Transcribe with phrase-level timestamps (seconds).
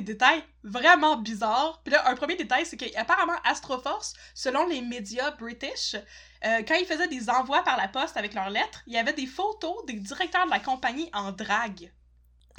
[0.00, 1.80] détails vraiment bizarres.
[1.84, 6.86] Puis là, un premier détail, c'est qu'apparemment, Astroforce, selon les médias british, euh, quand ils
[6.86, 9.94] faisaient des envois par la poste avec leurs lettres, il y avait des photos des
[9.94, 11.92] directeurs de la compagnie en drague.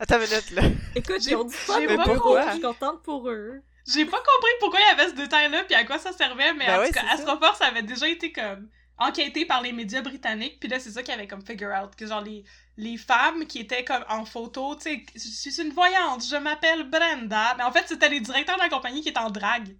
[0.00, 0.62] Attends une minute, là.
[0.94, 2.42] Écoute, J'ai- ils ont dit pas pas compris.
[2.46, 3.62] je suis contente pour eux.
[3.86, 6.66] J'ai pas compris pourquoi il y avait ce détail-là, puis à quoi ça servait, mais
[6.66, 7.04] Ben en ouais, tout cas.
[7.12, 8.68] Astroforce avait déjà été comme
[8.98, 12.06] enquêté par les médias britanniques, puis là, c'est ça qui avait comme figure out, que
[12.06, 12.44] genre les,
[12.76, 15.18] les femmes qui étaient comme en photo, tu sais, je
[15.50, 19.02] suis une voyante, je m'appelle Brenda, mais en fait, c'était les directeurs de la compagnie
[19.02, 19.76] qui étaient en drague.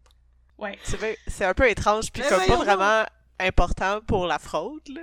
[0.59, 0.79] Ouais.
[0.83, 3.05] C'est vrai- c'est un peu étrange, puis comme pas vraiment
[3.41, 5.03] important pour la fraude, là.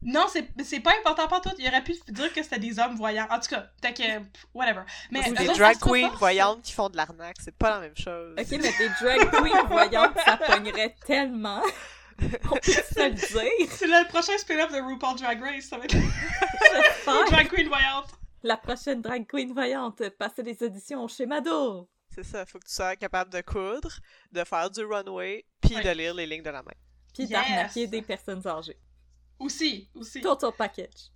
[0.00, 1.50] Non, c'est c'est pas important pour tout.
[1.58, 3.26] Il aurait pu dire que c'était des hommes voyants.
[3.30, 4.24] En tout cas, peut-être que.
[4.54, 4.82] Whatever.
[5.10, 8.34] Mais des autres, drag queens voyantes qui font de l'arnaque, c'est pas la même chose.
[8.38, 11.60] Ok, mais des drag queens voyantes, ça pognerait tellement.
[12.50, 13.70] On peut se le dire.
[13.70, 15.94] C'est le prochain spin-off de RuPaul Drag Race, ça va être
[17.30, 18.08] drag queen voyante.
[18.42, 21.88] La prochaine drag queen voyante, passer les auditions chez Mado.
[22.14, 24.00] C'est ça, faut que tu sois capable de coudre,
[24.32, 25.84] de faire du runway, puis Ouais.
[25.84, 26.72] de lire les lignes de la main.
[27.14, 27.30] Puis Yes.
[27.30, 28.78] d'arnaquer des personnes âgées.
[29.38, 30.20] Aussi, aussi.
[30.20, 31.10] Total package.